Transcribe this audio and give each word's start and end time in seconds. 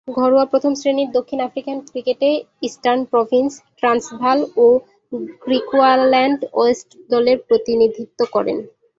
ঘরোয়া 0.07 0.45
প্রথম-শ্রেণীর 0.45 1.09
দক্ষিণ 1.11 1.39
আফ্রিকান 1.41 1.77
ক্রিকেটে 1.87 2.29
ইস্টার্ন 2.61 3.01
প্রভিন্স, 3.05 3.51
ট্রান্সভাল 3.77 4.39
ও 4.57 4.65
গ্রিকুয়াল্যান্ড 5.41 6.39
ওয়েস্ট 6.53 6.89
দলের 7.09 7.37
প্রতিনিধিত্ব 7.47 8.19
করেন। 8.31 8.57